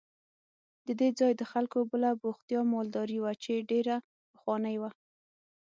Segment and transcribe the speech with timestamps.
[0.87, 3.95] د دې ځای د خلکو بله بوختیا مالداري وه چې ډېره
[4.33, 4.89] پخوانۍ وه.